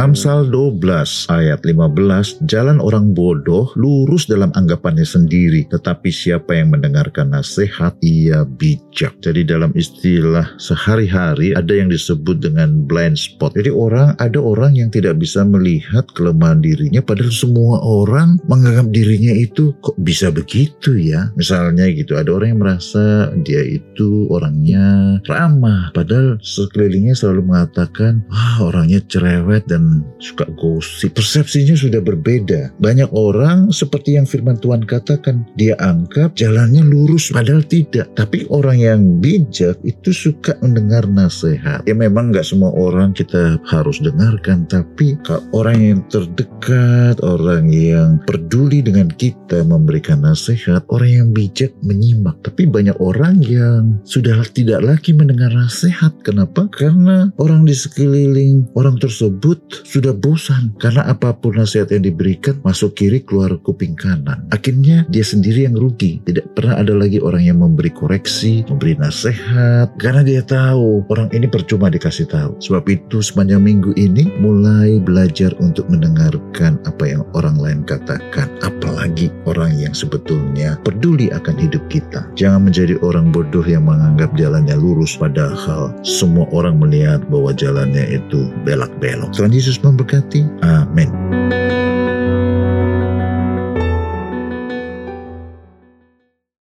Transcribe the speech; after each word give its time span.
Amsal 0.00 0.48
12 0.48 1.28
ayat 1.28 1.60
15, 1.60 2.48
jalan 2.48 2.80
orang 2.80 3.12
bodoh 3.12 3.68
lurus 3.76 4.24
dalam 4.24 4.48
anggapannya 4.56 5.04
sendiri, 5.04 5.68
tetapi 5.68 6.08
siapa 6.08 6.56
yang 6.56 6.72
mendengarkan 6.72 7.28
nasihat, 7.28 7.92
ia 8.00 8.48
bijak. 8.48 9.20
Jadi 9.20 9.44
dalam 9.44 9.76
istilah 9.76 10.56
sehari-hari 10.56 11.52
ada 11.52 11.76
yang 11.76 11.92
disebut 11.92 12.40
dengan 12.40 12.88
blind 12.88 13.20
spot. 13.20 13.52
Jadi 13.60 13.68
orang 13.68 14.16
ada 14.16 14.40
orang 14.40 14.72
yang 14.72 14.88
tidak 14.88 15.20
bisa 15.20 15.44
melihat 15.44 16.08
kelemahan 16.16 16.64
dirinya, 16.64 17.04
padahal 17.04 17.36
semua 17.36 17.84
orang 17.84 18.40
menganggap 18.48 18.88
dirinya 18.96 19.36
itu 19.36 19.76
kok 19.84 20.00
bisa 20.00 20.32
begitu 20.32 20.96
ya. 20.96 21.28
Misalnya 21.36 21.84
gitu, 21.92 22.16
ada 22.16 22.32
orang 22.32 22.56
yang 22.56 22.62
merasa 22.64 23.36
dia 23.44 23.60
itu 23.60 24.24
orangnya 24.32 25.20
ramah, 25.28 25.92
padahal 25.92 26.40
sekelilingnya 26.40 27.12
selalu 27.12 27.52
mengatakan, 27.52 28.24
wah 28.32 28.64
orangnya 28.64 29.04
cerewet 29.04 29.68
dan 29.68 29.89
suka 30.22 30.46
gosip. 30.58 31.16
Persepsinya 31.16 31.74
sudah 31.74 32.00
berbeda. 32.02 32.74
Banyak 32.78 33.10
orang 33.14 33.70
seperti 33.74 34.16
yang 34.16 34.26
firman 34.28 34.58
Tuhan 34.58 34.84
katakan, 34.84 35.46
dia 35.56 35.74
anggap 35.80 36.34
jalannya 36.36 36.84
lurus 36.84 37.32
padahal 37.32 37.64
tidak. 37.66 38.10
Tapi 38.14 38.46
orang 38.50 38.78
yang 38.78 39.00
bijak 39.18 39.78
itu 39.86 40.10
suka 40.10 40.56
mendengar 40.60 41.06
nasihat. 41.08 41.84
Ya 41.86 41.94
memang 41.96 42.30
nggak 42.30 42.46
semua 42.46 42.70
orang 42.74 43.12
kita 43.16 43.58
harus 43.66 43.98
dengarkan, 44.02 44.68
tapi 44.68 45.16
orang 45.54 45.78
yang 45.80 46.00
terdekat, 46.12 47.18
orang 47.24 47.70
yang 47.72 48.20
peduli 48.24 48.84
dengan 48.84 49.08
kita 49.10 49.62
memberikan 49.66 50.22
nasihat, 50.22 50.84
orang 50.92 51.10
yang 51.10 51.28
bijak 51.32 51.72
menyimak. 51.82 52.36
Tapi 52.44 52.68
banyak 52.68 52.96
orang 53.00 53.40
yang 53.44 53.98
sudah 54.04 54.42
tidak 54.52 54.82
lagi 54.84 55.12
mendengar 55.16 55.52
nasihat. 55.52 56.12
Kenapa? 56.22 56.68
Karena 56.70 57.32
orang 57.40 57.64
di 57.64 57.74
sekeliling 57.74 58.68
orang 58.76 58.96
tersebut 59.00 59.58
sudah 59.84 60.14
bosan 60.16 60.72
karena 60.78 61.06
apa 61.08 61.32
pun 61.36 61.58
nasihat 61.58 61.90
yang 61.92 62.06
diberikan 62.06 62.58
masuk 62.62 62.96
kiri 62.96 63.22
keluar 63.24 63.56
kuping 63.62 63.96
kanan. 63.96 64.46
Akhirnya 64.52 65.04
dia 65.08 65.24
sendiri 65.24 65.66
yang 65.66 65.76
rugi. 65.76 66.22
Tidak 66.24 66.56
pernah 66.56 66.80
ada 66.80 66.94
lagi 66.96 67.18
orang 67.20 67.44
yang 67.44 67.58
memberi 67.60 67.90
koreksi, 67.92 68.64
memberi 68.68 68.96
nasihat 68.96 69.92
karena 70.00 70.22
dia 70.24 70.42
tahu 70.44 71.04
orang 71.10 71.28
ini 71.34 71.46
percuma 71.46 71.92
dikasih 71.92 72.28
tahu. 72.28 72.56
Sebab 72.62 72.84
itu 72.90 73.22
sepanjang 73.22 73.62
minggu 73.62 73.94
ini 73.96 74.28
mulai 74.40 74.98
belajar 75.02 75.52
untuk 75.62 75.86
mendengarkan 75.88 76.80
apa 76.86 77.04
yang 77.04 77.22
orang 77.36 77.56
lain 77.58 77.80
katakan. 77.84 78.48
Apalagi 78.64 79.32
orang 79.44 79.76
yang 79.76 79.92
sebetulnya 79.96 80.76
peduli 80.82 81.28
akan 81.32 81.56
hidup 81.56 81.82
kita. 81.92 82.26
Jangan 82.36 82.70
menjadi 82.70 82.96
orang 83.04 83.30
bodoh 83.30 83.64
yang 83.64 83.86
menganggap 83.86 84.32
jalannya 84.36 84.76
lurus 84.76 85.16
padahal 85.18 85.92
semua 86.02 86.48
orang 86.50 86.80
melihat 86.80 87.22
bahwa 87.28 87.52
jalannya 87.54 88.16
itu 88.16 88.48
belak-belok. 88.64 89.32
Tuhan 89.36 89.52
Yesus 89.70 89.86
memberkati. 89.86 90.42
Amin. 90.66 91.29